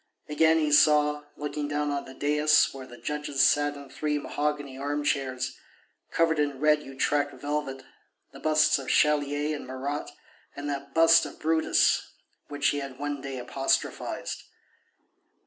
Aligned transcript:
Again 0.27 0.57
he 0.57 0.71
saw, 0.71 1.25
looking 1.37 1.67
down 1.67 1.91
on 1.91 2.05
the 2.05 2.15
daïs 2.15 2.73
where 2.73 2.87
the 2.87 2.97
judges 2.97 3.43
sat 3.43 3.75
in 3.75 3.87
three 3.87 4.17
mahogany 4.17 4.75
armchairs, 4.75 5.55
covered 6.09 6.39
in 6.39 6.59
red 6.59 6.81
Utrecht 6.81 7.33
velvet, 7.35 7.83
the 8.31 8.39
busts 8.39 8.79
of 8.79 8.87
Chalier 8.89 9.55
and 9.55 9.67
Marat 9.67 10.09
and 10.55 10.67
that 10.67 10.95
bust 10.95 11.27
of 11.27 11.39
Brutus 11.39 12.01
which 12.47 12.69
he 12.69 12.79
had 12.79 12.97
one 12.97 13.21
day 13.21 13.37
apostrophized. 13.37 14.41